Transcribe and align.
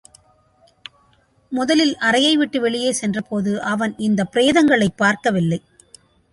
முதலில் 1.49 1.97
அறையை 1.97 2.37
விட்டு 2.37 2.61
வெளியே 2.61 2.91
சென்றபோது 2.91 3.61
அவன் 3.61 3.93
இந்தப் 3.97 4.31
பிரதங்களைப் 4.31 4.97
பார்க்கவில்லை. 4.97 5.61